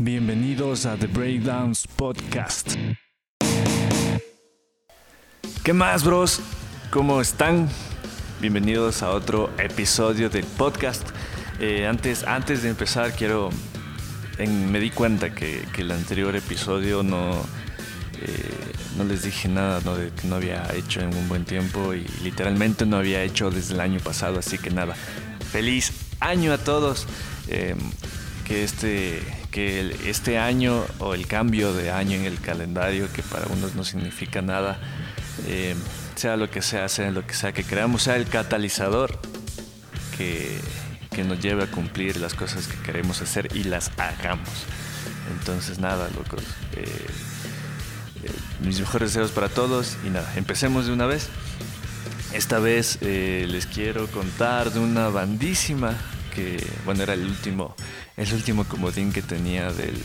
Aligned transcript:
Bienvenidos 0.00 0.86
a 0.86 0.96
The 0.96 1.08
Breakdowns 1.08 1.88
Podcast. 1.88 2.76
¿Qué 5.64 5.72
más, 5.72 6.04
bros? 6.04 6.40
¿Cómo 6.92 7.20
están? 7.20 7.68
Bienvenidos 8.40 9.02
a 9.02 9.10
otro 9.10 9.50
episodio 9.58 10.30
del 10.30 10.44
podcast. 10.44 11.02
Eh, 11.58 11.88
antes, 11.88 12.22
antes 12.22 12.62
de 12.62 12.68
empezar, 12.68 13.12
quiero. 13.12 13.50
me 14.38 14.78
di 14.78 14.90
cuenta 14.90 15.34
que, 15.34 15.64
el 15.76 15.90
anterior 15.90 16.36
episodio 16.36 17.02
no, 17.02 17.32
eh, 18.22 18.72
no 18.96 19.02
les 19.02 19.24
dije 19.24 19.48
nada 19.48 19.80
de 19.80 20.10
que 20.10 20.28
no 20.28 20.36
había 20.36 20.72
hecho 20.76 21.00
en 21.00 21.12
un 21.12 21.28
buen 21.28 21.44
tiempo 21.44 21.92
y 21.92 22.06
literalmente 22.22 22.86
no 22.86 22.98
había 22.98 23.24
hecho 23.24 23.50
desde 23.50 23.74
el 23.74 23.80
año 23.80 23.98
pasado, 23.98 24.38
así 24.38 24.58
que 24.58 24.70
nada. 24.70 24.94
Feliz 25.50 25.90
año 26.20 26.52
a 26.52 26.58
todos. 26.58 27.08
Eh, 27.48 27.74
que 28.48 28.64
este, 28.64 29.22
que 29.50 29.94
este 30.06 30.38
año 30.38 30.84
o 30.98 31.12
el 31.12 31.26
cambio 31.26 31.74
de 31.74 31.90
año 31.90 32.16
en 32.16 32.24
el 32.24 32.40
calendario, 32.40 33.12
que 33.12 33.22
para 33.22 33.46
unos 33.46 33.74
no 33.74 33.84
significa 33.84 34.40
nada, 34.40 34.80
eh, 35.46 35.76
sea 36.16 36.36
lo 36.38 36.50
que 36.50 36.62
sea, 36.62 36.88
sea 36.88 37.10
lo 37.10 37.26
que 37.26 37.34
sea 37.34 37.52
que 37.52 37.62
creamos, 37.62 38.04
sea 38.04 38.16
el 38.16 38.26
catalizador 38.26 39.20
que, 40.16 40.58
que 41.10 41.24
nos 41.24 41.38
lleve 41.40 41.64
a 41.64 41.70
cumplir 41.70 42.16
las 42.16 42.32
cosas 42.32 42.66
que 42.66 42.78
queremos 42.78 43.20
hacer 43.20 43.54
y 43.54 43.64
las 43.64 43.90
hagamos. 43.98 44.48
Entonces 45.38 45.78
nada, 45.78 46.08
locos. 46.16 46.42
Eh, 46.72 46.86
eh, 48.24 48.30
mis 48.64 48.80
mejores 48.80 49.12
deseos 49.12 49.30
para 49.30 49.50
todos 49.50 49.98
y 50.06 50.08
nada, 50.08 50.32
empecemos 50.36 50.86
de 50.86 50.94
una 50.94 51.04
vez. 51.04 51.28
Esta 52.32 52.58
vez 52.58 52.98
les 53.00 53.66
quiero 53.66 54.06
contar 54.08 54.70
de 54.70 54.80
una 54.80 55.08
bandísima 55.08 55.94
bueno, 56.84 57.02
era 57.02 57.14
el 57.14 57.24
último 57.24 57.74
el 58.18 58.34
último 58.34 58.64
comodín 58.64 59.12
que 59.12 59.22
tenía 59.22 59.72
del, 59.72 59.96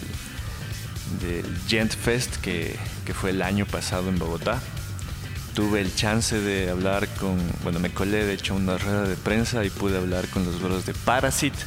del 1.20 1.46
Gent 1.68 1.94
Fest 1.94 2.38
que, 2.38 2.78
fue 3.14 3.32
el 3.32 3.42
año 3.42 3.66
pasado 3.66 4.10
en 4.10 4.20
Bogotá. 4.20 4.62
Tuve 5.56 5.82
el 5.82 5.94
chance 5.94 6.40
de 6.40 6.70
hablar 6.70 7.08
con, 7.20 7.38
bueno, 7.64 7.80
me 7.80 7.90
colé 7.90 8.26
de 8.26 8.34
hecho 8.34 8.56
una 8.56 8.78
rueda 8.78 9.08
de 9.08 9.16
prensa 9.16 9.64
y 9.66 9.70
pude 9.70 9.98
hablar 9.98 10.28
con 10.30 10.46
los 10.46 10.62
bros 10.62 10.86
de 10.86 10.94
Parasite, 10.94 11.58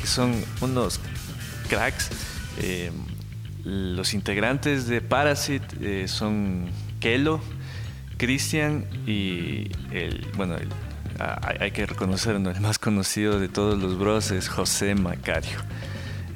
que 0.00 0.06
son 0.06 0.44
unos 0.60 1.00
cracks. 1.68 2.10
Eh, 2.58 2.90
los 3.64 4.12
integrantes 4.12 4.86
de 4.86 5.00
Parasite 5.00 5.66
eh, 5.80 6.08
son 6.08 6.70
Kelo, 7.00 7.40
Christian 8.18 8.86
y 9.06 9.70
el, 9.90 10.26
bueno, 10.36 10.56
el, 10.56 10.68
hay 11.18 11.70
que 11.70 11.86
reconocer, 11.86 12.36
el 12.36 12.60
más 12.60 12.78
conocido 12.78 13.38
de 13.38 13.48
todos 13.48 13.80
los 13.80 13.98
bros 13.98 14.30
es 14.30 14.48
José 14.48 14.94
Macario. 14.94 15.58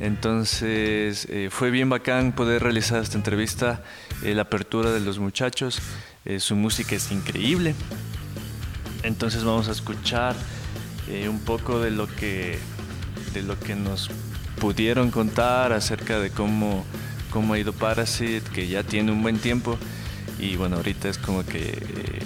Entonces 0.00 1.26
eh, 1.28 1.48
fue 1.50 1.70
bien 1.70 1.90
bacán 1.90 2.32
poder 2.32 2.62
realizar 2.62 3.02
esta 3.02 3.16
entrevista, 3.16 3.82
eh, 4.22 4.34
la 4.34 4.42
apertura 4.42 4.92
de 4.92 5.00
los 5.00 5.18
muchachos, 5.18 5.80
eh, 6.24 6.38
su 6.38 6.54
música 6.54 6.94
es 6.94 7.10
increíble. 7.10 7.74
Entonces 9.02 9.44
vamos 9.44 9.68
a 9.68 9.72
escuchar 9.72 10.36
un 11.26 11.40
poco 11.40 11.80
de 11.80 11.90
lo 11.90 12.06
que 12.06 12.58
de 13.32 13.40
lo 13.40 13.58
que 13.58 13.74
nos 13.74 14.10
pudieron 14.60 15.10
contar 15.10 15.72
acerca 15.72 16.20
de 16.20 16.28
cómo, 16.28 16.84
cómo 17.30 17.54
ha 17.54 17.58
ido 17.58 17.72
Parasite, 17.72 18.42
que 18.52 18.68
ya 18.68 18.82
tiene 18.82 19.10
un 19.12 19.22
buen 19.22 19.38
tiempo 19.38 19.78
y 20.38 20.56
bueno, 20.56 20.76
ahorita 20.76 21.08
es 21.08 21.16
como 21.16 21.46
que 21.46 22.17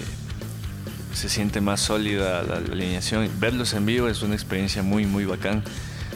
se 1.15 1.29
siente 1.29 1.61
más 1.61 1.81
sólida 1.81 2.43
la, 2.43 2.57
alineación. 2.57 3.29
Verlos 3.39 3.75
en 3.75 3.87
vivo 3.87 4.09
es 4.09 4.23
una 4.23 4.35
experiencia 4.35 4.83
muy, 4.83 5.07
muy 5.07 5.25
bacán. 5.25 5.63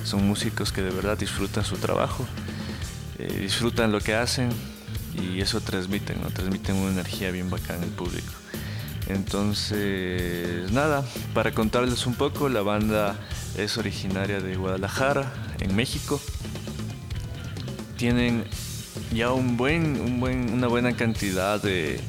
Son 0.04 0.26
músicos 0.26 0.72
que 0.72 0.82
de 0.82 0.90
verdad 0.90 1.18
disfrutan 1.18 1.64
su 1.64 1.76
trabajo, 1.76 2.26
eh, 3.18 3.38
disfrutan 3.40 3.92
lo 3.92 4.00
que 4.00 4.14
hacen 4.14 4.50
y 5.20 5.40
eso 5.40 5.60
transmiten, 5.60 6.20
¿no? 6.22 6.30
transmiten 6.30 6.76
una 6.76 6.92
energía 6.92 7.30
bien 7.30 7.50
bacán 7.50 7.82
al 7.82 7.88
público. 7.90 8.32
Entonces, 9.08 10.70
nada, 10.72 11.04
para 11.32 11.52
contarles 11.52 12.06
un 12.06 12.14
poco, 12.14 12.48
la 12.48 12.62
banda 12.62 13.16
es 13.56 13.78
originaria 13.78 14.40
de 14.40 14.56
Guadalajara, 14.56 15.32
en 15.60 15.76
México. 15.76 16.20
Tienen 17.96 18.44
ya 19.14 19.32
un 19.32 19.56
buen, 19.56 20.00
un 20.00 20.20
buen, 20.20 20.52
una 20.52 20.66
buena 20.66 20.96
cantidad 20.96 21.62
de, 21.62 22.00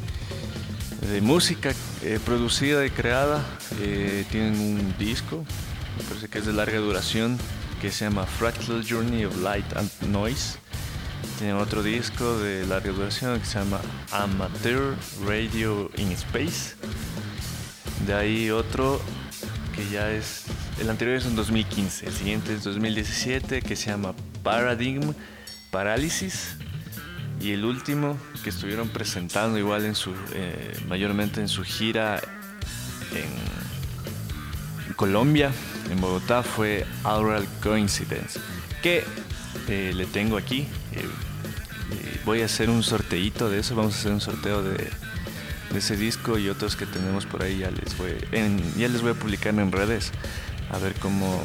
de 1.01 1.21
música 1.21 1.71
eh, 2.03 2.19
producida 2.23 2.85
y 2.85 2.89
creada. 2.89 3.43
Eh, 3.79 4.25
tienen 4.31 4.59
un 4.59 4.95
disco, 4.97 5.45
parece 6.07 6.27
que 6.27 6.39
es 6.39 6.45
de 6.45 6.53
larga 6.53 6.77
duración, 6.79 7.37
que 7.81 7.91
se 7.91 8.05
llama 8.05 8.25
Fractal 8.25 8.85
Journey 8.87 9.25
of 9.25 9.37
Light 9.37 9.65
and 9.75 9.89
Noise. 10.07 10.57
Tienen 11.37 11.57
otro 11.57 11.83
disco 11.83 12.37
de 12.39 12.65
larga 12.65 12.91
duración 12.91 13.39
que 13.39 13.45
se 13.45 13.59
llama 13.59 13.79
Amateur 14.11 14.95
Radio 15.25 15.91
in 15.97 16.11
Space. 16.11 16.75
De 18.05 18.13
ahí 18.13 18.49
otro 18.49 19.01
que 19.75 19.87
ya 19.89 20.11
es, 20.11 20.43
el 20.79 20.89
anterior 20.89 21.17
es 21.17 21.25
en 21.25 21.35
2015, 21.35 22.07
el 22.07 22.13
siguiente 22.13 22.53
es 22.53 22.63
2017 22.63 23.61
que 23.61 23.75
se 23.75 23.91
llama 23.91 24.13
Paradigm 24.43 25.13
Paralysis 25.71 26.55
y 27.39 27.51
el 27.51 27.65
último 27.65 28.17
que 28.43 28.49
estuvieron 28.49 28.89
presentando 28.89 29.57
igual 29.57 29.85
en 29.85 29.95
su 29.95 30.13
eh, 30.33 30.77
mayormente 30.87 31.41
en 31.41 31.47
su 31.47 31.63
gira 31.63 32.21
en, 33.13 33.57
Colombia 34.95 35.51
en 35.91 36.01
Bogotá 36.01 36.41
fue 36.41 36.85
Aural 37.03 37.45
Coincidence 37.61 38.39
que 38.81 39.03
eh, 39.67 39.91
le 39.93 40.05
tengo 40.07 40.37
aquí 40.37 40.67
eh, 40.93 41.05
voy 42.25 42.41
a 42.41 42.45
hacer 42.45 42.69
un 42.69 42.81
sorteito 42.81 43.49
de 43.49 43.59
eso 43.59 43.75
vamos 43.75 43.95
a 43.95 43.99
hacer 43.99 44.11
un 44.11 44.21
sorteo 44.21 44.63
de, 44.63 44.89
ese 45.75 45.95
disco 45.95 46.39
y 46.39 46.49
otros 46.49 46.75
que 46.75 46.87
tenemos 46.87 47.27
por 47.27 47.43
ahí 47.43 47.59
ya 47.59 47.69
les 47.69 47.95
voy 47.97 48.13
ya 48.77 48.87
les 48.87 49.01
voy 49.01 49.11
a 49.11 49.13
publicar 49.13 49.53
en 49.53 49.71
redes 49.71 50.11
a 50.71 50.79
ver 50.79 50.93
cómo 50.95 51.43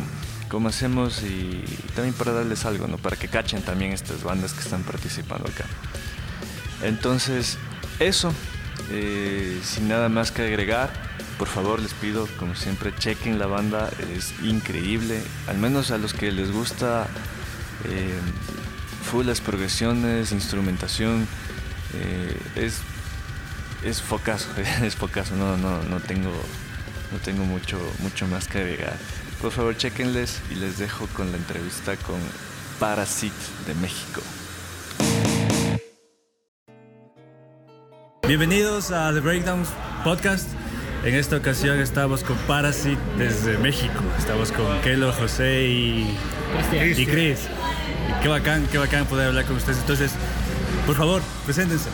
cómo 0.52 0.68
hacemos 0.68 1.22
y 1.22 1.64
también 1.94 2.14
para 2.14 2.32
darles 2.32 2.66
algo, 2.66 2.86
¿no? 2.86 2.98
Para 2.98 3.16
que 3.16 3.26
cachen 3.26 3.62
también 3.62 3.92
estas 3.92 4.22
bandas 4.22 4.52
que 4.52 4.60
están 4.60 4.82
participando 4.82 5.48
acá. 5.48 5.64
Entonces, 6.82 7.56
eso, 7.98 8.34
eh, 8.90 9.58
sin 9.64 9.88
nada 9.88 10.10
más 10.10 10.30
que 10.30 10.42
agregar, 10.42 10.92
por 11.38 11.48
favor 11.48 11.80
les 11.80 11.94
pido, 11.94 12.28
como 12.38 12.54
siempre, 12.54 12.94
chequen 12.94 13.38
la 13.38 13.46
banda, 13.46 13.88
es 14.14 14.34
increíble, 14.42 15.22
al 15.48 15.56
menos 15.56 15.90
a 15.90 15.96
los 15.96 16.12
que 16.12 16.30
les 16.30 16.52
gusta 16.52 17.06
eh, 17.86 18.20
full 19.10 19.24
las 19.24 19.40
progresiones, 19.40 20.32
instrumentación, 20.32 21.26
eh, 21.94 22.36
es, 22.56 22.80
es 23.82 24.02
focazo, 24.02 24.50
es 24.82 24.96
focazo, 24.96 25.34
no, 25.34 25.56
no, 25.56 25.82
no 25.84 26.00
tengo, 26.00 26.30
no 27.10 27.18
tengo 27.24 27.42
mucho, 27.46 27.78
mucho 28.00 28.26
más 28.26 28.48
que 28.48 28.58
agregar. 28.58 28.98
Por 29.42 29.50
favor, 29.50 29.76
chequenles 29.76 30.40
y 30.52 30.54
les 30.54 30.78
dejo 30.78 31.08
con 31.16 31.32
la 31.32 31.36
entrevista 31.36 31.96
con 31.96 32.14
Parasite 32.78 33.34
de 33.66 33.74
México. 33.74 34.22
Bienvenidos 38.28 38.92
a 38.92 39.12
The 39.12 39.18
Breakdowns 39.18 39.68
Podcast. 40.04 40.48
En 41.04 41.16
esta 41.16 41.38
ocasión 41.38 41.80
estamos 41.80 42.22
con 42.22 42.36
Parasite 42.46 43.00
desde 43.18 43.58
México. 43.58 44.00
Estamos 44.16 44.52
con 44.52 44.80
Kelo, 44.82 45.12
José 45.12 45.64
y, 45.64 46.16
y 46.96 47.04
Chris. 47.04 47.40
qué 48.22 48.28
bacán, 48.28 48.68
qué 48.70 48.78
bacán 48.78 49.06
poder 49.06 49.26
hablar 49.26 49.44
con 49.44 49.56
ustedes. 49.56 49.78
Entonces, 49.78 50.12
por 50.86 50.94
favor, 50.94 51.20
preséntense. 51.44 51.88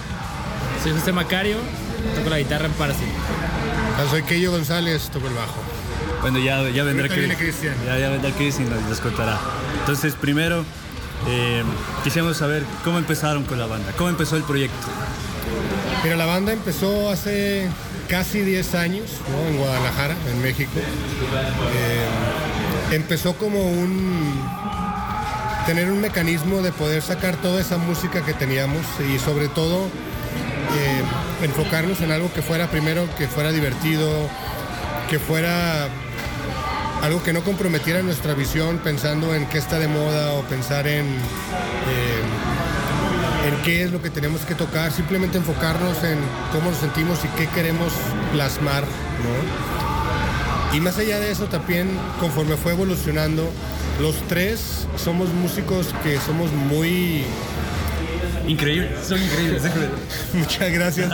Soy 0.82 0.92
José 0.92 1.12
Macario, 1.12 1.56
toco 2.14 2.28
la 2.28 2.40
guitarra 2.40 2.66
en 2.66 2.72
Parasite. 2.72 3.10
Soy 4.10 4.22
Keyo 4.24 4.50
González, 4.50 5.08
toco 5.08 5.28
el 5.28 5.34
bajo. 5.34 5.77
Bueno, 6.20 6.38
ya, 6.38 6.68
ya 6.70 6.84
vendrá 6.84 7.08
Cristian. 7.08 7.74
Ya, 7.86 7.98
ya 7.98 8.10
vendrá 8.10 8.30
y 8.30 8.88
nos, 8.88 9.00
contará. 9.00 9.38
Entonces, 9.80 10.14
primero, 10.14 10.64
eh, 11.28 11.62
quisiéramos 12.04 12.36
saber 12.36 12.64
cómo 12.84 12.98
empezaron 12.98 13.44
con 13.44 13.58
la 13.58 13.66
banda, 13.66 13.92
cómo 13.96 14.10
empezó 14.10 14.36
el 14.36 14.42
proyecto. 14.42 14.86
Mira, 16.02 16.16
la 16.16 16.26
banda 16.26 16.52
empezó 16.52 17.10
hace 17.10 17.68
casi 18.08 18.40
10 18.40 18.74
años 18.74 19.04
¿no? 19.30 19.48
en 19.48 19.56
Guadalajara, 19.58 20.16
en 20.30 20.42
México. 20.42 20.72
Eh, 20.76 22.94
empezó 22.94 23.34
como 23.34 23.62
un 23.62 24.40
tener 25.66 25.90
un 25.90 26.00
mecanismo 26.00 26.62
de 26.62 26.72
poder 26.72 27.02
sacar 27.02 27.36
toda 27.36 27.60
esa 27.60 27.76
música 27.76 28.24
que 28.24 28.32
teníamos 28.32 28.80
y 29.06 29.18
sobre 29.18 29.48
todo 29.48 29.84
eh, 29.84 31.02
enfocarnos 31.42 32.00
en 32.00 32.10
algo 32.10 32.32
que 32.32 32.40
fuera 32.40 32.68
primero 32.68 33.06
que 33.18 33.28
fuera 33.28 33.52
divertido, 33.52 34.08
que 35.08 35.18
fuera 35.18 35.88
algo 37.02 37.22
que 37.22 37.32
no 37.32 37.42
comprometiera 37.42 38.02
nuestra 38.02 38.34
visión 38.34 38.78
pensando 38.78 39.34
en 39.34 39.46
qué 39.46 39.58
está 39.58 39.78
de 39.78 39.88
moda 39.88 40.32
o 40.32 40.42
pensar 40.42 40.86
en, 40.86 41.06
eh, 41.06 42.22
en 43.48 43.62
qué 43.64 43.84
es 43.84 43.92
lo 43.92 44.02
que 44.02 44.10
tenemos 44.10 44.42
que 44.42 44.54
tocar, 44.54 44.92
simplemente 44.92 45.38
enfocarnos 45.38 46.02
en 46.04 46.18
cómo 46.52 46.70
nos 46.70 46.80
sentimos 46.80 47.20
y 47.24 47.28
qué 47.38 47.46
queremos 47.48 47.92
plasmar. 48.32 48.84
Y 50.74 50.80
más 50.80 50.98
allá 50.98 51.18
de 51.18 51.30
eso 51.30 51.46
también, 51.46 51.88
conforme 52.20 52.56
fue 52.56 52.72
evolucionando, 52.72 53.48
los 54.00 54.16
tres 54.28 54.86
somos 54.96 55.32
músicos 55.32 55.88
que 56.02 56.18
somos 56.20 56.52
muy... 56.52 57.24
Increíble, 58.46 58.90
son 59.06 59.22
increíbles, 59.22 59.62
Muchas 60.34 60.70
gracias. 60.70 61.12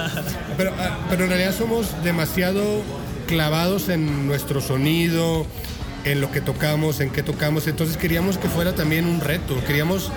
Pero, 0.57 0.73
ah, 0.79 0.99
pero 1.09 1.25
en 1.25 1.31
realidad 1.31 1.55
somos 1.57 2.03
demasiado 2.03 2.83
clavados 3.25 3.89
en 3.89 4.27
nuestro 4.27 4.61
sonido, 4.61 5.47
en 6.05 6.21
lo 6.21 6.31
que 6.31 6.41
tocamos, 6.41 7.01
en 7.01 7.11
qué 7.11 7.23
tocamos. 7.23 7.67
Entonces 7.67 7.97
queríamos 7.97 8.39
que 8.39 8.49
fuera 8.49 8.75
también 8.75 9.07
un 9.07 9.21
reto. 9.21 9.57
Queríamos 9.67 10.11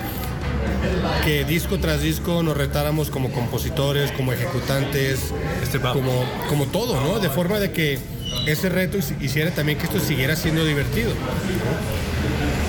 que 1.24 1.44
disco 1.44 1.78
tras 1.78 2.02
disco 2.02 2.42
nos 2.42 2.56
retáramos 2.56 3.10
como 3.10 3.30
compositores, 3.30 4.12
como 4.12 4.32
ejecutantes, 4.32 5.32
Este 5.62 5.78
como, 5.80 6.24
como 6.48 6.66
todo, 6.66 7.00
¿no? 7.00 7.18
De 7.18 7.28
forma 7.28 7.58
de 7.58 7.72
que 7.72 7.98
ese 8.46 8.68
reto 8.68 8.98
hiciera 9.20 9.50
también 9.50 9.78
que 9.78 9.84
esto 9.84 10.00
siguiera 10.00 10.36
siendo 10.36 10.64
divertido. 10.64 11.10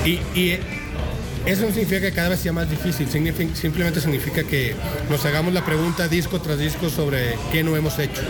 Y, 0.06 0.20
y 0.40 0.60
eso 1.46 1.62
no 1.64 1.68
significa 1.70 2.02
que 2.02 2.12
cada 2.12 2.30
vez 2.30 2.40
sea 2.40 2.52
más 2.54 2.70
difícil, 2.70 3.08
simplemente 3.10 4.02
significa 4.02 4.44
que 4.44 4.76
nos 5.10 5.26
hagamos 5.26 5.54
la 5.54 5.64
pregunta 5.66 6.08
disco 6.08 6.40
tras 6.42 6.60
disco 6.60 6.90
sobre 6.90 7.36
qué 7.52 7.64
no 7.64 7.76
hemos 7.76 7.98
hecho. 8.00 8.22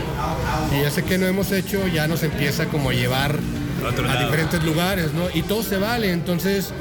Y 0.73 0.85
ese 0.85 1.03
que 1.03 1.17
no 1.17 1.25
hemos 1.27 1.51
hecho 1.51 1.87
ya 1.87 2.07
nos 2.07 2.23
empieza 2.23 2.65
como 2.67 2.89
a 2.91 2.93
llevar 2.93 3.37
A 3.83 3.89
otro 3.89 4.05
a 4.05 4.13
lado. 4.13 4.25
diferentes 4.25 4.63
lugares, 4.63 5.13
¿no? 5.13 5.27
Y 5.33 5.41
todo 5.43 5.63
se 5.63 5.77
vale, 5.77 6.11
entonces 6.11 6.71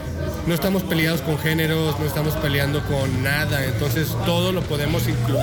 no 0.47 0.55
estamos 0.55 0.83
peleados 0.83 1.21
con 1.23 1.39
géneros, 1.39 1.99
no 1.99 2.07
estamos 2.07 2.35
peleando 2.35 2.83
con 2.85 3.23
nada, 3.23 3.65
entonces 3.65 4.09
todo 4.25 4.53
lo 4.53 4.63
podemos 4.63 5.09
incluir 5.09 5.43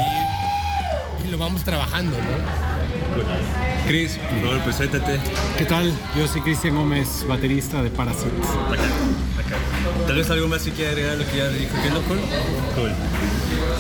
y 1.26 1.32
lo 1.32 1.38
vamos 1.38 1.64
trabajando, 1.64 2.16
¿no? 2.18 2.76
Chris, 3.88 4.18
por 4.18 4.42
favor, 4.42 4.64
preséntate. 4.64 5.20
¿Qué 5.58 5.66
tal? 5.66 5.92
Yo 6.18 6.28
soy 6.28 6.42
Cristian 6.42 6.76
Gómez, 6.76 7.26
baterista 7.28 7.84
de 7.84 7.90
Parasite. 7.92 8.32
Tal 10.07 10.15
vez 10.15 10.30
algo 10.30 10.47
más 10.47 10.62
si 10.62 10.71
quiere 10.71 10.92
agregar 10.92 11.18
lo 11.18 11.25
que 11.25 11.38
ya 11.38 11.50
dijo 11.50 11.74
que 11.81 11.89
Cool. 11.89 12.19
Cool. 12.75 12.92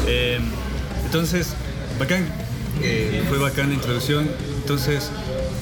Eh, 0.07 0.39
entonces, 1.05 1.49
bacán. 1.99 2.25
Eh, 2.81 3.23
fue 3.29 3.37
bacán 3.37 3.69
la 3.69 3.75
introducción. 3.75 4.29
Entonces, 4.57 5.09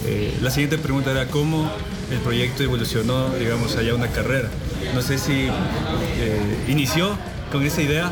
eh, 0.06 0.36
la 0.42 0.50
siguiente 0.52 0.78
pregunta 0.78 1.12
era 1.12 1.28
cómo 1.28 1.70
el 2.12 2.20
proyecto 2.20 2.64
evolucionó, 2.64 3.30
digamos, 3.36 3.76
allá 3.76 3.94
una 3.96 4.08
carrera. 4.08 4.50
No 4.96 5.02
sé 5.02 5.18
si 5.18 5.48
inició 6.68 7.18
con 7.52 7.64
esa 7.64 7.82
idea 7.82 8.12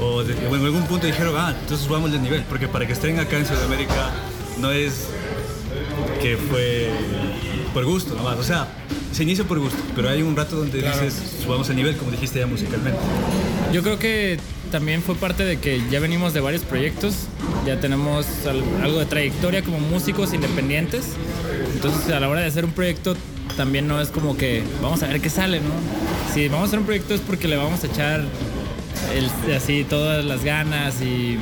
o, 0.00 0.22
de- 0.24 0.34
o 0.48 0.56
en 0.56 0.64
algún 0.64 0.84
punto 0.86 1.06
dijeron, 1.06 1.34
ah, 1.36 1.54
entonces 1.60 1.86
vamos 1.88 2.10
de 2.12 2.18
nivel, 2.18 2.42
porque 2.48 2.66
para 2.68 2.86
que 2.86 2.92
estén 2.92 3.18
acá 3.20 3.36
en 3.38 3.46
Sudamérica 3.46 4.10
no 4.58 4.70
es 4.72 5.06
que 6.20 6.36
fue 6.36 6.90
por 7.74 7.84
gusto 7.84 8.14
nomás. 8.14 8.38
O 8.38 8.42
sea, 8.44 8.66
se 9.12 9.22
inicia 9.24 9.44
por 9.44 9.58
gusto, 9.58 9.78
pero 9.96 10.08
hay 10.08 10.22
un 10.22 10.36
rato 10.36 10.56
donde 10.56 10.80
Claro. 10.80 11.02
dices, 11.02 11.20
subamos 11.42 11.68
el 11.70 11.76
nivel, 11.76 11.96
como 11.96 12.10
dijiste 12.10 12.38
ya 12.38 12.46
musicalmente. 12.46 12.98
Yo 13.72 13.82
creo 13.82 13.98
que 13.98 14.38
también 14.70 15.02
fue 15.02 15.14
parte 15.16 15.44
de 15.44 15.58
que 15.58 15.80
ya 15.90 15.98
venimos 16.00 16.32
de 16.32 16.40
varios 16.40 16.62
proyectos, 16.62 17.14
ya 17.66 17.80
tenemos 17.80 18.26
al- 18.46 18.62
algo 18.84 18.98
de 19.00 19.06
trayectoria 19.06 19.62
como 19.62 19.78
músicos 19.80 20.32
independientes, 20.32 21.04
entonces 21.74 22.10
a 22.12 22.20
la 22.20 22.28
hora 22.28 22.40
de 22.40 22.46
hacer 22.46 22.64
un 22.64 22.72
proyecto 22.72 23.16
también 23.56 23.88
no 23.88 24.00
es 24.00 24.08
como 24.08 24.36
que 24.36 24.62
vamos 24.80 25.02
a 25.02 25.08
ver 25.08 25.20
qué 25.20 25.28
sale, 25.28 25.58
¿no? 25.60 25.70
Si 26.32 26.46
vamos 26.48 26.64
a 26.64 26.66
hacer 26.68 26.78
un 26.78 26.84
proyecto 26.86 27.14
es 27.14 27.20
porque 27.20 27.48
le 27.48 27.56
vamos 27.56 27.82
a 27.82 27.86
echar 27.88 28.24
el- 29.14 29.52
así 29.54 29.84
todas 29.88 30.24
las 30.24 30.44
ganas 30.44 31.00
y, 31.02 31.36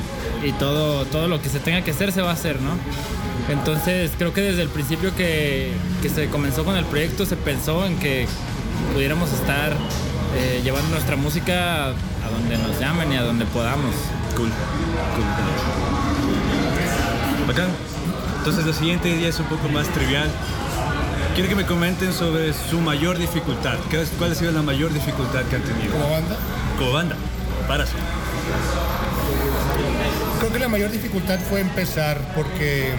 y 0.44 0.52
todo, 0.58 1.04
todo 1.04 1.28
lo 1.28 1.42
que 1.42 1.48
se 1.50 1.60
tenga 1.60 1.82
que 1.82 1.90
hacer 1.90 2.12
se 2.12 2.22
va 2.22 2.30
a 2.30 2.34
hacer, 2.34 2.56
¿no? 2.62 2.70
Entonces 3.48 4.10
creo 4.18 4.32
que 4.34 4.42
desde 4.42 4.62
el 4.62 4.68
principio 4.68 5.14
que, 5.16 5.72
que 6.02 6.08
se 6.10 6.28
comenzó 6.28 6.64
con 6.64 6.76
el 6.76 6.84
proyecto 6.84 7.24
se 7.26 7.36
pensó 7.36 7.86
en 7.86 7.98
que 7.98 8.26
pudiéramos 8.92 9.32
estar 9.32 9.72
eh, 10.36 10.60
llevando 10.62 10.90
nuestra 10.90 11.16
música 11.16 11.86
a 11.86 12.30
donde 12.30 12.58
nos 12.58 12.78
llamen 12.78 13.10
y 13.12 13.16
a 13.16 13.22
donde 13.22 13.46
podamos. 13.46 13.94
Cool. 14.36 14.50
Cool. 15.16 15.24
Bacán. 17.46 17.68
Entonces, 18.38 18.64
lo 18.66 18.72
siguiente 18.72 19.20
ya 19.20 19.28
es 19.28 19.38
un 19.40 19.46
poco 19.46 19.68
más 19.68 19.88
trivial. 19.88 20.28
Quiero 21.34 21.48
que 21.48 21.54
me 21.56 21.64
comenten 21.66 22.12
sobre 22.12 22.52
su 22.52 22.80
mayor 22.80 23.18
dificultad. 23.18 23.76
¿Qué 23.90 24.02
es- 24.02 24.10
¿Cuál 24.18 24.32
ha 24.32 24.34
sido 24.34 24.52
la 24.52 24.62
mayor 24.62 24.92
dificultad 24.92 25.42
que 25.44 25.56
han 25.56 25.62
tenido? 25.62 25.92
Como 25.92 26.10
banda. 26.10 26.36
Como 26.78 26.92
banda. 26.92 27.16
Para 27.66 27.84
eso. 27.84 27.92
Creo 30.40 30.52
que 30.52 30.58
la 30.58 30.68
mayor 30.68 30.90
dificultad 30.90 31.38
fue 31.48 31.60
empezar 31.60 32.18
porque 32.34 32.92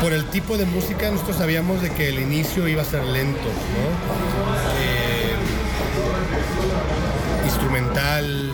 por 0.00 0.12
el 0.14 0.24
tipo 0.26 0.56
de 0.56 0.64
música 0.64 1.10
nosotros 1.10 1.36
sabíamos 1.36 1.82
de 1.82 1.90
que 1.90 2.08
el 2.08 2.18
inicio 2.18 2.66
iba 2.66 2.80
a 2.82 2.84
ser 2.84 3.04
lento, 3.04 3.38
¿no? 3.38 3.90
Eh, 4.80 5.34
instrumental, 7.44 8.50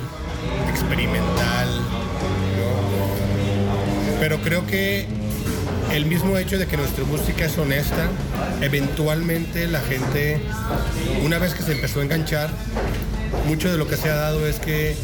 experimental, 0.69 1.69
¿no? 1.79 2.67
Pero 4.19 4.39
creo 4.43 4.67
que 4.67 5.07
el 5.93 6.07
mismo 6.07 6.37
hecho 6.37 6.59
de 6.59 6.67
que 6.67 6.77
nuestra 6.77 7.05
música 7.05 7.45
es 7.45 7.57
honesta, 7.59 8.09
eventualmente 8.61 9.69
la 9.69 9.81
gente, 9.81 10.41
una 11.25 11.39
vez 11.39 11.55
que 11.55 11.63
se 11.63 11.73
empezó 11.73 12.01
a 12.01 12.03
enganchar, 12.03 12.51
mucho 13.47 13.71
de 13.71 13.79
lo 13.79 13.87
que 13.87 13.97
se 13.97 14.11
ha 14.11 14.17
dado 14.17 14.47
es 14.47 14.59
que 14.59 14.97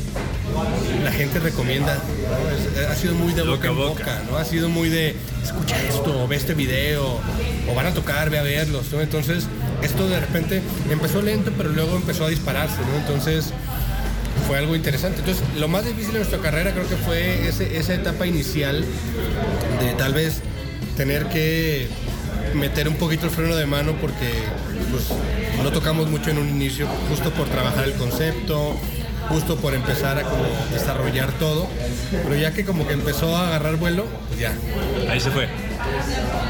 la 1.04 1.12
gente 1.12 1.38
recomienda, 1.40 1.94
¿no? 1.94 2.81
Es- 2.81 2.87
ha 2.88 2.94
sido 2.94 3.14
muy 3.14 3.32
de 3.32 3.43
boca, 3.43 3.69
en 3.69 3.76
boca. 3.76 4.22
¿no? 4.31 4.37
Ha 4.37 4.44
sido 4.44 4.69
muy 4.69 4.88
de, 4.88 5.14
escucha 5.43 5.76
esto, 5.82 6.22
o 6.22 6.28
ve 6.28 6.37
este 6.37 6.54
video, 6.54 7.20
o 7.70 7.75
van 7.75 7.87
a 7.87 7.94
tocar, 7.94 8.31
ve 8.31 8.38
a 8.38 8.43
verlos, 8.43 8.93
¿no? 8.93 9.00
Entonces, 9.00 9.44
esto 9.82 10.08
de 10.08 10.20
repente 10.20 10.62
empezó 10.90 11.22
lento, 11.22 11.50
pero 11.56 11.70
luego 11.70 11.96
empezó 11.96 12.25
a 12.26 12.28
dispararse, 12.28 12.76
¿no? 12.90 12.96
Entonces, 12.99 13.50
fue 14.46 14.58
algo 14.58 14.75
interesante. 14.76 15.20
Entonces, 15.20 15.43
lo 15.58 15.69
más 15.69 15.84
difícil 15.84 16.12
de 16.12 16.19
nuestra 16.19 16.38
carrera 16.38 16.72
creo 16.72 16.88
que 16.88 16.96
fue 16.96 17.48
ese- 17.48 17.76
esa 17.76 17.94
etapa 17.94 18.26
inicial 18.26 18.84
de 19.81 19.93
tal 19.94 20.14
vez 20.14 20.40
tener 20.96 21.26
que 21.26 21.88
meter 22.55 22.87
un 22.88 22.96
poquito 22.96 23.26
el 23.26 23.31
freno 23.32 23.56
de 23.56 23.64
mano 23.66 23.94
porque 24.00 24.31
pues, 24.90 25.05
no 25.62 25.70
tocamos 25.72 26.08
mucho 26.10 26.31
en 26.31 26.38
un 26.38 26.48
inicio, 26.48 26.87
justo 27.08 27.31
por 27.31 27.48
trabajar 27.48 27.84
el 27.84 27.94
concepto, 27.94 28.76
justo 29.32 29.56
por 29.56 29.75
empezar 29.75 30.19
a 30.19 30.23
como 30.23 30.44
desarrollar 30.73 31.31
todo, 31.38 31.67
pero 32.11 32.37
ya 32.37 32.52
que 32.52 32.64
como 32.64 32.87
que 32.87 32.93
empezó 32.93 33.34
a 33.37 33.49
agarrar 33.49 33.76
vuelo, 33.76 34.05
pues 34.29 34.40
ya, 34.40 34.52
Ahí 35.08 35.20
se 35.20 35.31
fue. 35.31 35.49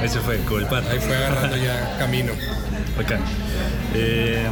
Ahí 0.01 0.09
se 0.09 0.19
fue, 0.21 0.39
con 0.39 0.61
el 0.61 0.67
par. 0.67 0.83
ahí 0.91 0.99
fue 0.99 1.17
agarrando 1.17 1.57
ya 1.57 1.97
camino. 1.99 2.33
Bacán. 2.97 3.21
Eh, 3.95 4.47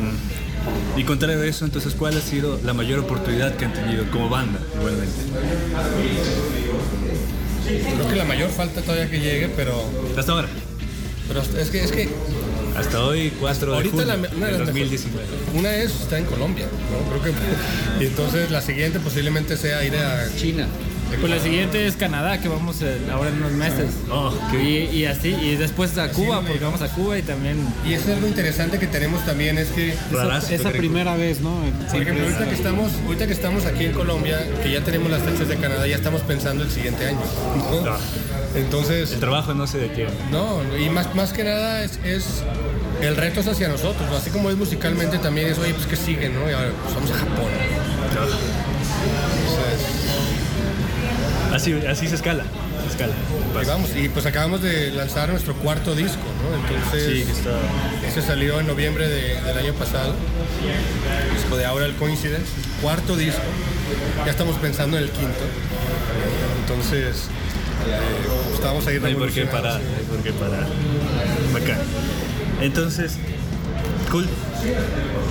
y 0.97 1.05
contrario 1.05 1.41
a 1.41 1.47
eso, 1.47 1.65
entonces, 1.65 1.95
¿cuál 1.95 2.17
ha 2.17 2.21
sido 2.21 2.59
la 2.65 2.73
mayor 2.75 3.01
oportunidad 3.01 3.55
que 3.57 3.65
han 3.65 3.73
tenido 3.73 4.05
como 4.11 4.29
banda, 4.29 4.61
igualmente? 4.79 5.13
Creo 7.67 8.09
que 8.09 8.17
la 8.17 8.25
mayor 8.25 8.51
falta 8.51 8.81
todavía 8.83 9.11
que 9.11 9.21
llegue, 9.21 9.49
pero, 9.57 9.85
Hasta 10.17 10.33
ahora. 10.33 10.49
pero 11.29 11.41
es 11.41 11.71
que 11.71 11.85
es 11.85 11.93
que 11.93 12.09
Hasta 12.77 13.05
hoy, 13.05 13.33
4 13.41 13.71
de 13.71 13.77
Ahorita 13.77 13.97
junio 13.97 14.07
la- 14.07 14.15
una 14.15 14.47
de 14.47 14.53
del 14.53 14.65
las 14.67 14.75
mejores- 14.75 14.91
2019. 15.03 15.27
Una 15.55 15.75
es 15.77 15.91
está 16.01 16.19
en 16.19 16.25
Colombia, 16.25 16.67
¿no? 16.91 17.11
Creo 17.21 17.23
que 17.35 17.41
y 18.05 18.07
entonces 18.09 18.51
la 18.51 18.61
siguiente 18.61 19.01
posiblemente 19.01 19.57
sea 19.57 19.85
ir 19.85 19.95
a 19.97 20.27
China. 20.37 20.67
Pues 21.21 21.29
la 21.33 21.41
siguiente 21.41 21.89
es 21.89 21.97
Canadá, 21.97 22.41
que 22.41 22.47
vamos 22.47 22.81
eh, 22.83 22.97
ahora 23.13 23.31
en 23.31 23.39
unos 23.39 23.51
meses. 23.51 23.91
Oh, 24.13 24.33
qué 24.53 24.63
Y, 24.63 24.97
y 24.99 25.05
así, 25.07 25.31
y 25.31 25.57
después 25.57 25.99
a 25.99 26.09
Cuba, 26.13 26.41
porque 26.43 26.61
vamos 26.63 26.83
a 26.83 26.89
Cuba 26.89 27.19
y 27.19 27.23
también... 27.23 27.57
Y 27.85 27.95
eso 27.95 28.11
es 28.11 28.15
algo 28.15 28.29
interesante 28.29 28.79
que 28.79 28.87
tenemos 28.87 29.27
también 29.27 29.59
es 29.59 29.71
que 29.71 29.89
Esa, 29.91 30.39
esa 30.55 30.71
primera 30.71 31.17
vez, 31.17 31.41
¿no? 31.41 31.63
por 31.91 32.01
ejemplo, 32.01 32.23
ahorita 32.25 32.49
que 32.49 32.55
estamos 32.55 32.93
ahorita 33.07 33.27
que 33.27 33.33
estamos 33.33 33.67
aquí 33.67 33.87
en 33.87 33.93
Colombia, 33.93 34.39
que 34.63 34.71
ya 34.71 34.85
tenemos 34.85 35.11
las 35.11 35.23
fechas 35.23 35.49
de 35.49 35.57
Canadá, 35.57 35.85
ya 35.89 35.97
estamos 35.97 36.21
pensando 36.21 36.63
el 36.63 36.71
siguiente 36.71 37.05
año. 37.05 37.19
¿no? 37.57 37.97
Entonces, 38.55 39.13
El 39.13 39.21
trabajo 39.21 39.55
no 39.55 39.67
se 39.67 39.79
detiene. 39.79 40.11
no, 40.31 40.61
y 40.77 40.89
más 40.91 41.15
más 41.15 41.33
que 41.33 41.45
nada 41.45 41.85
es, 41.85 41.99
es 42.05 42.43
el 43.01 43.17
reto 43.17 43.41
es 43.41 43.47
hacia 43.49 43.69
nosotros, 43.69 44.09
¿no? 44.11 44.17
así 44.17 44.31
como 44.31 44.51
es 44.51 44.57
musicalmente 44.57 45.19
también 45.19 45.47
es, 45.49 45.59
oye, 45.59 45.73
pues 45.73 45.87
que 45.87 45.97
sigue, 45.97 46.29
¿no? 46.29 46.49
Y 46.51 46.53
ahora 46.53 46.71
pues, 46.83 46.95
vamos 46.95 47.11
a 47.11 47.15
Japón. 47.15 47.51
Entonces, 48.11 48.37
Así, 51.53 51.73
así 51.89 52.07
se 52.07 52.15
escala. 52.15 52.45
Se 52.85 52.91
escala. 52.93 53.13
Ahí 53.59 53.67
vamos, 53.67 53.91
y 53.97 54.09
pues 54.09 54.25
acabamos 54.25 54.63
de 54.63 54.91
lanzar 54.93 55.29
nuestro 55.31 55.55
cuarto 55.55 55.95
disco, 55.97 56.23
¿no? 56.43 56.57
Entonces, 56.57 57.05
Sí, 57.05 57.25
que 57.25 57.33
está. 57.33 57.51
ese 58.07 58.23
salió 58.23 58.61
en 58.61 58.67
noviembre 58.69 59.09
de- 59.09 59.41
del 59.43 59.59
año 59.59 59.73
pasado, 59.75 60.15
disco 61.35 61.57
de 61.57 61.67
Aural 61.67 61.95
Coincidence, 61.97 62.47
cuarto 62.81 63.17
disco, 63.17 63.41
ya 64.25 64.31
estamos 64.31 64.57
pensando 64.59 64.97
en 64.97 65.05
el 65.05 65.11
quinto, 65.11 65.45
entonces 66.61 67.25
eh, 67.87 68.55
estamos 68.55 68.87
ahí 68.87 68.99
No 69.01 69.07
hay 69.07 69.15
por 69.15 69.31
qué 69.31 69.47
parar. 69.47 69.81
No 69.81 69.97
hay 69.97 70.05
por 70.05 70.19
qué 70.23 70.33
parar. 70.33 70.67
Bacán. 71.53 71.79
Entonces, 72.61 73.17
cool. 74.11 74.27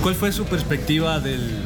¿Cuál 0.02 0.14
fue 0.14 0.32
su 0.32 0.44
perspectiva 0.46 1.20
del, 1.20 1.62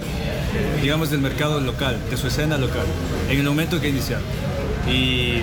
digamos, 0.83 1.11
del 1.11 1.21
mercado 1.21 1.61
local, 1.61 1.99
de 2.11 2.17
su 2.17 2.26
escena 2.26 2.59
local, 2.59 2.85
en 3.31 3.38
el 3.38 3.45
momento 3.47 3.81
que 3.81 3.88
iniciaron? 3.88 4.25
Y, 4.87 5.41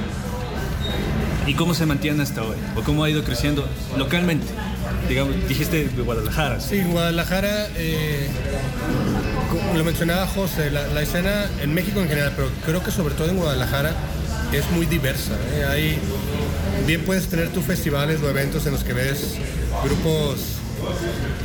y 1.47 1.53
cómo 1.55 1.73
se 1.73 1.85
mantiene 1.87 2.21
hasta 2.21 2.43
hoy, 2.43 2.57
o 2.75 2.81
cómo 2.83 3.03
ha 3.03 3.09
ido 3.09 3.23
creciendo 3.23 3.67
localmente. 3.97 4.45
digamos, 5.09 5.33
dijiste 5.49 5.87
de 5.89 6.01
Guadalajara. 6.03 6.59
Sí, 6.59 6.77
en 6.77 6.91
Guadalajara, 6.91 7.67
eh, 7.75 8.29
como 9.49 9.73
lo 9.77 9.83
mencionaba 9.83 10.27
José, 10.27 10.69
la, 10.69 10.85
la 10.87 11.01
escena 11.01 11.49
en 11.61 11.73
México 11.73 11.99
en 11.99 12.07
general, 12.09 12.33
pero 12.35 12.49
creo 12.65 12.83
que 12.83 12.91
sobre 12.91 13.15
todo 13.15 13.29
en 13.29 13.37
Guadalajara 13.37 13.93
es 14.51 14.69
muy 14.71 14.85
diversa. 14.85 15.33
¿eh? 15.53 15.97
Bien 16.85 17.01
puedes 17.03 17.27
tener 17.27 17.49
tus 17.49 17.63
festivales 17.65 18.21
o 18.21 18.29
eventos 18.29 18.65
en 18.65 18.73
los 18.73 18.83
que 18.83 18.93
ves 18.93 19.35
grupos 19.83 20.57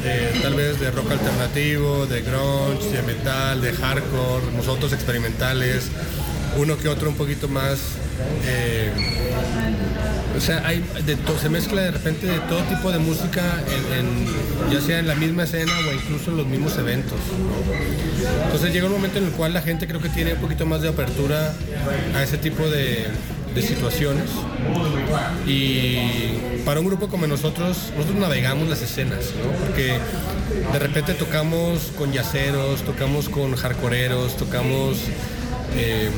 eh, 0.04 0.38
tal 0.42 0.54
vez 0.54 0.80
de 0.80 0.90
rock 0.90 1.10
alternativo, 1.10 2.06
de 2.06 2.22
grunge, 2.22 2.90
de 2.90 3.02
metal, 3.02 3.60
de 3.60 3.72
hardcore, 3.72 4.52
nosotros 4.56 4.92
experimentales, 4.92 5.90
uno 6.58 6.76
que 6.78 6.88
otro 6.88 7.08
un 7.10 7.16
poquito 7.16 7.48
más... 7.48 7.78
eh, 8.46 8.90
o 10.36 10.40
sea, 10.40 10.66
hay 10.66 10.84
de 11.06 11.16
to- 11.16 11.38
se 11.38 11.48
mezcla 11.48 11.80
de 11.82 11.90
repente 11.92 12.26
de 12.26 12.38
todo 12.40 12.60
tipo 12.64 12.90
de 12.92 12.98
música, 12.98 13.42
ya 14.70 14.80
sea 14.82 14.98
en 14.98 15.06
la 15.08 15.14
misma 15.14 15.44
escena 15.44 15.72
o 15.88 15.92
incluso 15.94 16.30
en 16.30 16.36
los 16.36 16.46
mismos 16.46 16.76
eventos. 16.76 17.18
Entonces 18.44 18.72
llega 18.72 18.86
un 18.86 18.92
momento 18.92 19.18
en 19.18 19.24
el 19.26 19.30
cual 19.30 19.54
la 19.54 19.62
gente 19.62 19.86
creo 19.86 20.00
que 20.00 20.10
tiene 20.10 20.34
un 20.34 20.40
poquito 20.40 20.66
más 20.66 20.82
de 20.82 20.88
apertura 20.88 21.54
a 22.14 22.22
ese 22.22 22.36
tipo 22.36 22.68
de, 22.68 23.06
de 23.54 23.62
situaciones. 23.62 24.28
Y 25.46 26.38
para 26.66 26.80
un 26.80 26.86
grupo 26.86 27.08
como 27.08 27.26
nosotros, 27.26 27.90
nosotros 27.96 28.18
navegamos 28.18 28.68
las 28.68 28.82
escenas, 28.82 29.26
¿no? 29.42 29.50
porque 29.66 29.98
de 30.72 30.78
repente 30.78 31.14
tocamos 31.14 31.92
con 31.96 32.12
yaceros, 32.12 32.82
tocamos 32.82 33.28
con 33.30 33.54
hardcoreeros, 33.56 34.36
tocamos 34.36 34.98
eh, 35.76 36.10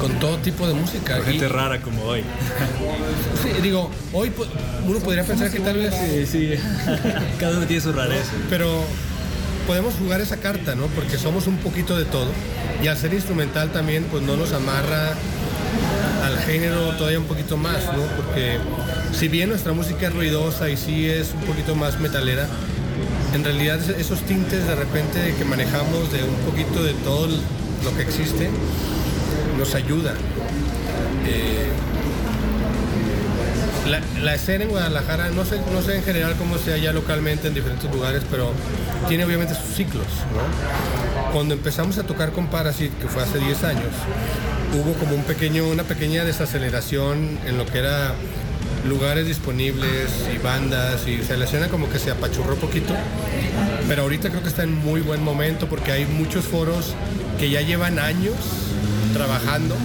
con 0.00 0.12
todo 0.18 0.36
tipo 0.38 0.66
de 0.66 0.74
música. 0.74 1.16
Con 1.18 1.26
gente 1.26 1.44
Y- 1.44 1.48
rara 1.48 1.80
como 1.80 2.02
hoy. 2.04 2.22
Sí, 3.42 3.50
digo, 3.62 3.90
hoy 4.12 4.32
uno 4.86 4.98
podría 5.00 5.22
pensar 5.24 5.50
que 5.50 5.60
tal 5.60 5.76
vez, 5.76 5.94
Sí, 5.94 6.26
sí. 6.26 6.54
Cada 7.38 7.58
uno 7.58 7.66
tiene 7.66 7.82
su 7.82 7.92
rareza. 7.92 8.30
pero 8.48 8.82
podemos 9.66 9.94
jugar 9.94 10.20
esa 10.20 10.38
carta, 10.38 10.74
¿no? 10.74 10.86
Porque 10.88 11.18
somos 11.18 11.46
un 11.46 11.56
poquito 11.58 11.96
de 11.96 12.04
todo 12.04 12.26
y 12.82 12.86
al 12.88 12.96
ser 12.96 13.12
instrumental 13.14 13.70
también, 13.70 14.04
pues 14.10 14.22
no 14.22 14.36
nos 14.36 14.52
amarra 14.52 15.12
al 16.24 16.38
género 16.40 16.90
todavía 16.96 17.18
un 17.18 17.26
poquito 17.26 17.56
más, 17.56 17.84
¿no? 17.86 18.02
Porque 18.16 18.58
si 19.12 19.28
bien 19.28 19.48
nuestra 19.50 19.72
música 19.72 20.06
es 20.08 20.14
ruidosa 20.14 20.68
y 20.70 20.76
sí 20.76 21.06
es 21.08 21.32
un 21.34 21.42
poquito 21.42 21.74
más 21.74 22.00
metalera, 22.00 22.46
en 23.34 23.44
realidad 23.44 23.78
es- 23.80 23.88
esos 24.06 24.20
tintes 24.22 24.66
de 24.66 24.74
repente 24.74 25.34
que 25.38 25.44
manejamos 25.44 26.10
de 26.12 26.22
un 26.24 26.36
poquito 26.50 26.82
de 26.82 26.92
todo 27.04 27.28
lo 27.84 27.94
que 27.94 28.02
existe 28.02 28.50
nos 29.58 29.74
ayuda. 29.74 30.14
Eh, 31.26 31.70
la, 34.22 34.34
escena 34.34 34.64
en 34.64 34.70
Guadalajara, 34.70 35.28
no 35.30 35.44
sé, 35.44 35.60
no 35.72 35.82
sé 35.82 35.96
en 35.96 36.02
general 36.02 36.34
cómo 36.38 36.56
sea 36.58 36.76
ya 36.78 36.92
localmente 36.92 37.48
en 37.48 37.54
diferentes 37.54 37.90
lugares, 37.92 38.22
pero 38.30 38.52
tiene 39.08 39.24
obviamente 39.24 39.54
sus 39.54 39.74
ciclos. 39.74 40.06
Cuando 41.32 41.54
empezamos 41.54 41.98
a 41.98 42.04
tocar 42.04 42.32
con 42.32 42.46
Parasite, 42.46 42.96
que 43.00 43.08
fue 43.08 43.22
hace 43.22 43.38
10 43.38 43.64
años, 43.64 43.92
hubo 44.72 44.94
como 44.94 45.14
un 45.14 45.24
pequeño, 45.24 45.68
una 45.68 45.84
pequeña 45.84 46.24
desaceleración 46.24 47.38
en 47.46 47.58
lo 47.58 47.66
que 47.66 47.78
era 47.78 48.14
lugares 48.88 49.26
disponibles 49.26 50.10
y 50.34 50.38
bandas, 50.38 51.06
y 51.06 51.18
la 51.36 51.44
escena 51.44 51.68
como 51.68 51.88
que 51.90 51.98
se 51.98 52.10
apachurró 52.10 52.54
poquito, 52.56 52.94
pero 53.88 54.02
ahorita 54.02 54.30
creo 54.30 54.42
que 54.42 54.48
está 54.48 54.62
en 54.62 54.74
muy 54.74 55.00
buen 55.00 55.22
momento 55.22 55.68
porque 55.68 55.92
hay 55.92 56.06
muchos 56.06 56.44
foros 56.44 56.94
que 57.38 57.50
ya 57.50 57.60
llevan 57.60 57.98
años 57.98 58.36
trabajando 59.12 59.76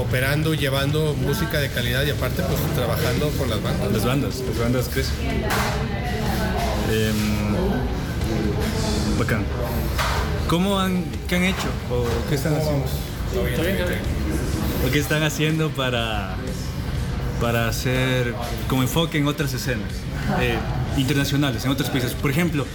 operando, 0.00 0.54
llevando 0.54 1.14
música 1.14 1.58
de 1.58 1.68
calidad 1.68 2.04
y 2.04 2.10
aparte 2.10 2.42
pues 2.42 2.60
trabajando 2.74 3.30
con 3.30 3.50
las 3.50 3.62
bandas. 3.62 3.92
Las 3.92 4.04
bandas, 4.04 4.40
las 4.46 4.58
bandas 4.58 4.88
crecen. 4.88 5.14
Em, 6.90 7.54
bacán. 9.18 9.44
¿Cómo 10.48 10.78
han, 10.80 11.04
qué 11.28 11.36
han 11.36 11.44
hecho? 11.44 11.68
¿O 11.90 12.06
qué 12.28 12.34
están 12.34 12.54
haciendo? 12.56 12.86
¿O 14.86 14.90
qué 14.90 14.98
están 14.98 15.22
haciendo 15.22 15.70
para, 15.70 16.36
para 17.40 17.68
hacer 17.68 18.34
como 18.68 18.82
enfoque 18.82 19.18
en 19.18 19.28
otras 19.28 19.52
escenas 19.52 19.90
eh, 20.40 20.56
internacionales, 20.96 21.64
en 21.64 21.70
otros 21.70 21.90
países? 21.90 22.14
Por 22.14 22.30
ejemplo, 22.30 22.66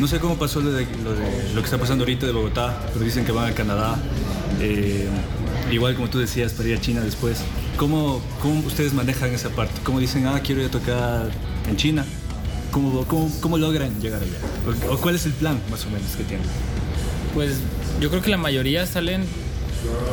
no 0.00 0.06
sé 0.06 0.18
cómo 0.18 0.36
pasó 0.36 0.60
lo 0.60 0.70
lo 0.70 1.60
que 1.60 1.64
está 1.64 1.78
pasando 1.78 2.02
ahorita 2.04 2.26
de 2.26 2.32
Bogotá, 2.32 2.86
pero 2.92 3.04
dicen 3.04 3.24
que 3.24 3.32
van 3.32 3.50
a 3.50 3.54
Canadá. 3.54 3.96
eh, 4.60 5.08
igual 5.70 5.94
como 5.94 6.08
tú 6.10 6.18
decías, 6.18 6.52
para 6.52 6.68
ir 6.68 6.76
a 6.76 6.80
China 6.80 7.00
después. 7.00 7.38
¿Cómo, 7.76 8.20
¿Cómo 8.40 8.60
ustedes 8.66 8.92
manejan 8.92 9.30
esa 9.32 9.48
parte? 9.50 9.80
¿Cómo 9.82 9.98
dicen, 9.98 10.26
ah, 10.26 10.40
quiero 10.44 10.60
ir 10.60 10.66
a 10.68 10.70
tocar 10.70 11.30
en 11.68 11.76
China? 11.76 12.04
¿Cómo, 12.70 13.04
logran 13.58 14.00
llegar 14.00 14.20
allá? 14.22 14.38
¿O, 14.88 14.94
o 14.94 14.98
cuál 14.98 15.14
es 15.14 15.26
el 15.26 15.32
plan 15.32 15.58
más 15.70 15.84
o 15.86 15.90
menos 15.90 16.10
que 16.16 16.24
tienen? 16.24 16.46
Pues 17.34 17.56
yo 18.00 18.08
creo 18.10 18.22
que 18.22 18.30
la 18.30 18.36
mayoría 18.38 18.86
salen 18.86 19.24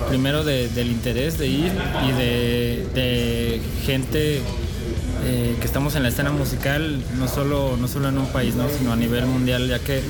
primero 0.09 0.43
de- 0.43 0.67
del 0.69 0.88
interés 0.91 1.38
de 1.38 1.48
ir 1.48 1.71
y 2.07 2.12
de 2.13 3.62
gente 3.86 4.41
eh, 5.25 5.55
que 5.59 5.65
estamos 5.65 5.95
en 5.95 6.03
la 6.03 6.09
escena 6.09 6.31
musical, 6.31 7.01
no 7.17 7.27
solo, 7.27 7.77
no 7.79 7.88
solo 7.88 8.09
en 8.09 8.17
un 8.17 8.27
país, 8.27 8.55
¿no? 8.55 8.65
sino 8.69 8.91
a 8.93 8.95
nivel 8.95 9.25
mundial, 9.25 9.67
ya 9.67 9.79
que 9.79 10.01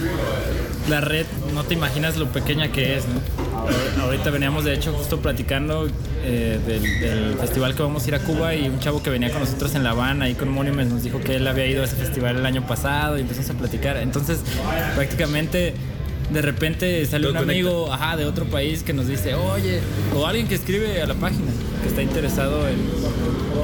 la 0.89 1.01
red 1.01 1.25
no 1.53 1.63
te 1.63 1.73
imaginas 1.73 2.17
lo 2.17 2.27
pequeña 2.31 2.71
que 2.71 2.97
es. 2.97 3.03
¿no? 3.07 3.19
Ahor- 3.59 4.01
Ahorita 4.01 4.29
veníamos 4.31 4.65
de 4.65 4.73
hecho 4.73 4.91
justo 4.93 5.19
platicando 5.19 5.87
eh, 6.23 6.59
del, 6.65 6.99
del 6.99 7.33
festival 7.35 7.75
que 7.75 7.83
vamos 7.83 8.05
a 8.05 8.07
ir 8.07 8.15
a 8.15 8.19
Cuba 8.19 8.55
y 8.55 8.67
un 8.67 8.79
chavo 8.79 9.03
que 9.03 9.09
venía 9.09 9.29
con 9.31 9.39
nosotros 9.41 9.75
en 9.75 9.83
La 9.83 9.91
Habana 9.91 10.29
y 10.29 10.35
con 10.35 10.49
Monuments 10.49 10.91
nos 10.93 11.03
dijo 11.03 11.19
que 11.21 11.35
él 11.35 11.47
había 11.47 11.65
ido 11.67 11.81
a 11.81 11.85
ese 11.85 11.95
festival 11.95 12.37
el 12.37 12.45
año 12.45 12.65
pasado 12.65 13.17
y 13.17 13.21
empezamos 13.21 13.49
a 13.51 13.53
platicar. 13.53 13.97
Entonces 13.97 14.39
prácticamente 14.95 15.73
de 16.31 16.41
repente 16.41 17.05
sale 17.05 17.23
Todo 17.23 17.33
un 17.33 17.39
conecta. 17.39 17.51
amigo 17.69 17.91
ajá, 17.93 18.15
de 18.17 18.25
otro 18.25 18.45
país 18.45 18.83
que 18.83 18.93
nos 18.93 19.07
dice, 19.07 19.33
oye, 19.35 19.79
o 20.15 20.25
alguien 20.27 20.47
que 20.47 20.55
escribe 20.55 21.01
a 21.01 21.07
la 21.07 21.15
página, 21.15 21.51
que 21.81 21.87
está 21.89 22.01
interesado 22.03 22.67
en, 22.67 22.75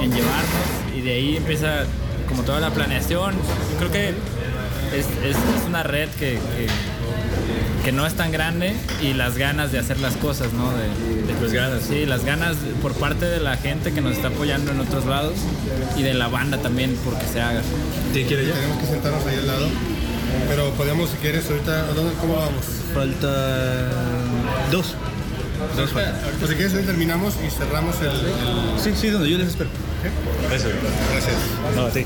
en 0.02 0.12
llevarnos, 0.12 0.85
de 1.06 1.14
ahí 1.14 1.38
empieza 1.38 1.84
como 2.28 2.44
toda 2.44 2.60
la 2.60 2.72
planeación. 2.72 3.34
Yo 3.72 3.78
creo 3.78 3.92
que 3.92 4.10
es, 4.10 5.06
es- 5.24 5.36
es 5.38 5.66
una 5.68 5.84
red 5.84 6.10
que, 6.20 6.34
que, 6.34 6.68
que 7.84 7.92
no 7.92 8.06
es 8.06 8.16
tan 8.16 8.32
grande 8.32 8.74
y 9.02 9.14
las 9.14 9.38
ganas 9.38 9.72
de 9.72 9.80
hacer 9.80 10.00
las 10.00 10.16
cosas, 10.18 10.52
¿no? 10.54 10.72
De, 10.72 10.84
de- 11.34 11.42
Las 11.42 11.54
ganas. 11.54 11.84
Sí, 11.84 12.06
las 12.06 12.26
ganas 12.26 12.56
por 12.82 12.94
parte 12.94 13.26
de 13.26 13.40
la 13.40 13.56
gente 13.58 13.94
que 13.94 14.02
nos 14.02 14.14
está 14.14 14.30
apoyando 14.30 14.72
en 14.72 14.80
otros 14.80 15.06
lados 15.06 15.34
y 15.96 16.02
de 16.02 16.14
la 16.16 16.28
banda 16.28 16.58
también 16.58 16.98
porque 17.06 17.26
se 17.32 17.40
haga. 17.42 17.62
¿Te 18.14 18.26
quiere 18.26 18.48
ya? 18.48 18.54
Tenemos 18.54 18.78
que 18.80 18.86
sentarnos 18.88 19.26
ahí 19.28 19.36
al 19.36 19.48
lado, 19.48 19.68
pero 20.50 20.72
podemos 20.72 21.10
si 21.12 21.18
quieres 21.18 21.48
ahorita, 21.50 21.82
¿a 21.82 21.94
dónde, 21.94 22.14
¿cómo 22.20 22.36
vamos? 22.38 22.66
Falta 22.94 23.90
dos. 24.72 24.96
Dos. 25.76 25.92
Pues 25.94 26.50
si 26.50 26.56
quieres 26.56 26.74
hoy 26.74 26.84
terminamos 26.84 27.36
y 27.46 27.50
cerramos 27.50 28.00
el... 28.02 28.08
el- 28.10 28.80
Sí, 28.80 28.94
sí, 28.96 29.10
donde 29.10 29.30
yo 29.30 29.38
les 29.38 29.48
espero. 29.50 29.70
Eso. 30.54 30.68
Gracias. 31.12 31.36
No, 31.76 31.90
sí. 31.92 32.06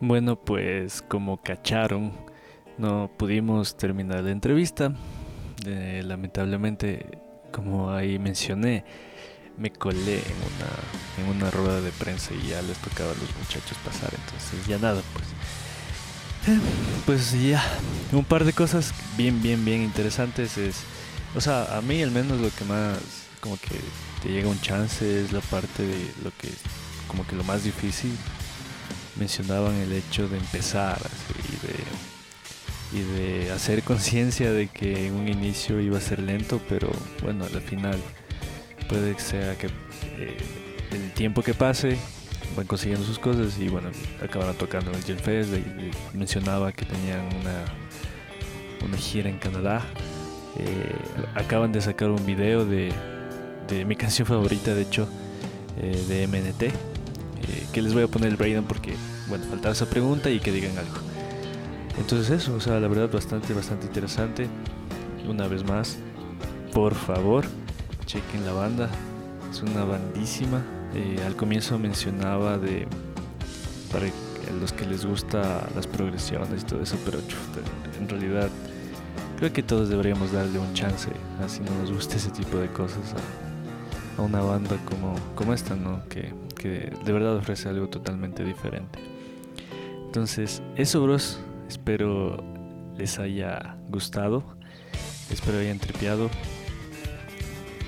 Bueno, 0.00 0.36
pues 0.36 1.02
como 1.02 1.42
cacharon, 1.42 2.12
no 2.76 3.10
pudimos 3.16 3.76
terminar 3.76 4.22
la 4.22 4.30
entrevista. 4.30 4.92
Eh, 5.66 6.02
lamentablemente, 6.04 7.18
como 7.50 7.90
ahí 7.90 8.18
mencioné, 8.18 8.84
me 9.56 9.72
colé 9.72 10.18
en 10.18 11.24
una, 11.24 11.30
en 11.32 11.36
una 11.36 11.50
rueda 11.50 11.80
de 11.80 11.90
prensa 11.90 12.32
y 12.32 12.48
ya 12.48 12.62
les 12.62 12.78
tocaba 12.78 13.10
a 13.10 13.14
los 13.14 13.34
muchachos 13.38 13.76
pasar, 13.84 14.10
entonces 14.14 14.64
ya 14.68 14.78
nada, 14.78 15.02
pues. 15.12 15.26
Pues 17.06 17.32
ya, 17.32 17.62
un 18.12 18.24
par 18.24 18.44
de 18.44 18.52
cosas 18.52 18.92
bien, 19.16 19.42
bien, 19.42 19.64
bien 19.64 19.82
interesantes 19.82 20.56
es, 20.56 20.76
o 21.34 21.40
sea, 21.40 21.76
a 21.76 21.82
mí 21.82 22.02
al 22.02 22.10
menos 22.10 22.40
lo 22.40 22.50
que 22.50 22.64
más, 22.64 22.98
como 23.40 23.56
que 23.58 23.80
te 24.22 24.30
llega 24.30 24.48
un 24.48 24.60
chance 24.60 25.22
es 25.24 25.32
la 25.32 25.40
parte 25.40 25.86
de 25.86 26.10
lo 26.22 26.30
que, 26.36 26.48
como 27.06 27.26
que 27.26 27.36
lo 27.36 27.44
más 27.44 27.64
difícil. 27.64 28.16
Mencionaban 29.16 29.74
el 29.74 29.92
hecho 29.92 30.28
de 30.28 30.38
empezar 30.38 30.98
y, 32.92 32.98
de, 32.98 33.00
y 33.00 33.44
de 33.44 33.52
hacer 33.52 33.82
conciencia 33.82 34.52
de 34.52 34.68
que 34.68 35.08
en 35.08 35.14
un 35.14 35.28
inicio 35.28 35.80
iba 35.80 35.98
a 35.98 36.00
ser 36.00 36.20
lento, 36.20 36.60
pero 36.68 36.90
bueno, 37.22 37.44
al 37.44 37.60
final 37.62 38.00
puede 38.88 39.14
que 39.14 39.20
sea 39.20 39.58
que 39.58 39.66
eh, 40.18 40.36
el 40.92 41.12
tiempo 41.12 41.42
que 41.42 41.54
pase 41.54 41.98
van 42.56 42.66
consiguiendo 42.66 43.06
sus 43.06 43.18
cosas 43.18 43.58
y 43.58 43.68
bueno, 43.68 43.90
acabaron 44.22 44.56
tocando 44.56 44.90
en 44.90 44.96
el 44.96 45.04
Gen 45.04 45.18
Fest, 45.18 45.52
mencionaba 46.14 46.72
que 46.72 46.84
tenían 46.84 47.20
una, 47.40 47.64
una 48.86 48.96
gira 48.96 49.28
en 49.28 49.38
Canadá. 49.38 49.82
Eh, 50.56 50.96
acaban 51.34 51.72
de 51.72 51.80
sacar 51.80 52.10
un 52.10 52.24
video 52.26 52.64
de, 52.64 52.92
de 53.68 53.84
mi 53.84 53.96
canción 53.96 54.26
favorita, 54.26 54.74
de 54.74 54.82
hecho, 54.82 55.08
eh, 55.80 56.04
de 56.08 56.26
MNT, 56.26 56.62
eh, 56.62 56.72
que 57.72 57.82
les 57.82 57.94
voy 57.94 58.02
a 58.02 58.08
poner 58.08 58.30
el 58.30 58.36
breakdown 58.36 58.64
porque, 58.64 58.94
bueno, 59.28 59.44
faltaba 59.48 59.72
esa 59.72 59.86
pregunta 59.86 60.30
y 60.30 60.40
que 60.40 60.50
digan 60.50 60.76
algo. 60.76 60.96
Entonces 61.98 62.30
eso, 62.30 62.54
o 62.54 62.60
sea, 62.60 62.80
la 62.80 62.88
verdad 62.88 63.10
bastante, 63.12 63.52
bastante 63.52 63.86
interesante. 63.86 64.48
Una 65.28 65.46
vez 65.46 65.64
más, 65.64 65.98
por 66.72 66.94
favor, 66.94 67.44
chequen 68.06 68.44
la 68.44 68.52
banda. 68.52 68.88
Es 69.50 69.62
una 69.62 69.84
bandísima. 69.84 70.77
Eh, 70.94 71.22
al 71.26 71.36
comienzo 71.36 71.78
mencionaba 71.78 72.58
de 72.58 72.86
para 73.92 74.06
los 74.60 74.72
que 74.72 74.86
les 74.86 75.04
gusta 75.04 75.68
las 75.74 75.86
progresiones 75.86 76.62
y 76.62 76.64
todo 76.64 76.82
eso, 76.82 76.96
pero 77.04 77.18
en 77.98 78.08
realidad 78.08 78.48
creo 79.38 79.52
que 79.52 79.62
todos 79.62 79.88
deberíamos 79.88 80.32
darle 80.32 80.58
un 80.58 80.72
chance, 80.74 81.10
así 81.44 81.60
no 81.60 81.70
nos 81.80 81.92
guste 81.92 82.16
ese 82.16 82.30
tipo 82.30 82.56
de 82.56 82.68
cosas 82.68 83.14
a, 84.16 84.22
una 84.22 84.40
banda 84.40 84.76
como, 84.84 85.14
como 85.36 85.54
esta, 85.54 85.76
¿no? 85.76 86.02
Que, 86.08 86.34
que 86.56 86.92
de 87.04 87.12
verdad 87.12 87.36
ofrece 87.36 87.68
algo 87.68 87.88
totalmente 87.88 88.44
diferente. 88.44 88.98
Entonces, 90.06 90.60
eso, 90.74 91.02
bros, 91.02 91.38
espero 91.68 92.42
les 92.96 93.18
haya 93.20 93.76
gustado, 93.88 94.42
espero 95.30 95.58
hayan 95.58 95.78
tripeado. 95.78 96.30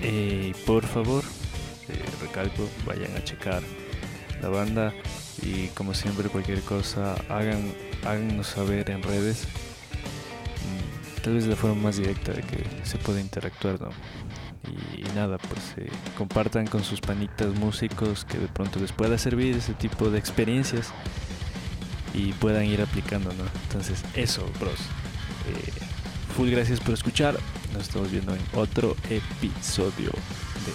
Eh, 0.03 0.53
por 0.67 0.85
favor, 0.85 1.20
vayan 2.87 3.17
a 3.17 3.25
checar 3.25 3.63
la 4.43 4.49
banda 4.49 4.93
y 5.43 5.69
como 5.69 5.95
siempre 5.95 6.29
cualquier 6.29 6.61
cosa 6.63 7.15
hagan 7.29 7.73
háganos 8.05 8.47
saber 8.47 8.91
en 8.91 9.03
redes 9.03 9.47
mm, 10.65 11.23
tal 11.23 11.35
vez 11.35 11.45
de 11.45 11.51
la 11.51 11.57
forma 11.57 11.83
más 11.83 11.97
directa 11.97 12.33
de 12.33 12.43
que 12.43 12.65
se 12.85 12.99
pueda 12.99 13.21
interactuar 13.21 13.81
¿no? 13.81 13.91
y, 14.97 15.03
nada 15.15 15.39
pues 15.39 15.75
eh, 15.77 15.91
compartan 16.17 16.67
con 16.67 16.85
sus 16.85 17.01
panitas 17.01 17.55
músicos 17.55 18.25
que 18.25 18.39
de 18.39 18.47
pronto 18.47 18.79
les 18.79 18.93
pueda 18.93 19.19
servir 19.19 19.57
ese 19.57 19.75
tipo 19.75 20.11
de 20.11 20.19
experiencias 20.19 20.93
y 22.15 22.33
puedan 22.35 22.65
ir 22.65 22.81
aplicando 22.81 23.31
¿no? 23.31 23.45
entonces 23.65 24.05
eso 24.15 24.49
bros 24.61 24.79
eh, 25.49 25.73
full 26.37 26.51
gracias 26.51 26.81
por 26.81 26.95
escuchar 26.95 27.39
nos 27.73 27.83
estamos 27.83 28.11
viendo 28.11 28.35
en 28.35 28.41
otro 28.55 28.97
episodio 29.09 30.13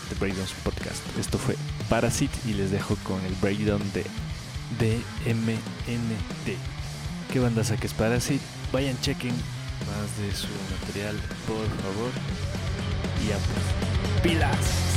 The 0.09 0.15
Breakdowns 0.19 0.53
Podcast 0.63 1.01
esto 1.19 1.37
fue 1.37 1.55
Parasite 1.89 2.37
y 2.45 2.53
les 2.53 2.71
dejo 2.71 2.95
con 3.03 3.23
el 3.25 3.33
breakdown 3.35 3.81
de 3.93 4.03
DMND. 4.79 6.57
¿Qué 7.31 7.39
banda 7.39 7.63
saques 7.63 7.93
para 7.93 8.15
así? 8.15 8.39
Vayan, 8.71 8.99
chequen 9.01 9.31
más 9.31 10.17
de 10.17 10.33
su 10.33 10.47
material, 10.81 11.15
por 11.47 11.67
favor. 11.81 12.11
Y 13.23 13.27
pues, 13.27 14.21
pilas. 14.23 14.94